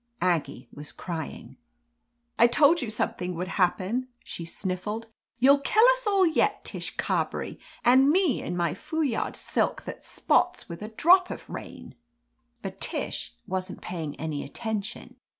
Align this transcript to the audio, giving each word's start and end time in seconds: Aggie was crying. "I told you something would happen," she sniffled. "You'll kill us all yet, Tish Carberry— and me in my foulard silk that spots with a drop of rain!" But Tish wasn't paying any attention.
Aggie 0.23 0.67
was 0.73 0.91
crying. 0.91 1.57
"I 2.39 2.47
told 2.47 2.81
you 2.81 2.89
something 2.89 3.35
would 3.35 3.49
happen," 3.49 4.07
she 4.23 4.45
sniffled. 4.45 5.05
"You'll 5.37 5.59
kill 5.59 5.83
us 5.93 6.07
all 6.07 6.25
yet, 6.25 6.65
Tish 6.65 6.97
Carberry— 6.97 7.59
and 7.85 8.09
me 8.09 8.41
in 8.41 8.57
my 8.57 8.73
foulard 8.73 9.35
silk 9.35 9.83
that 9.83 10.03
spots 10.03 10.67
with 10.67 10.81
a 10.81 10.87
drop 10.89 11.29
of 11.29 11.47
rain!" 11.47 11.93
But 12.63 12.81
Tish 12.81 13.35
wasn't 13.45 13.81
paying 13.81 14.15
any 14.19 14.43
attention. 14.43 15.17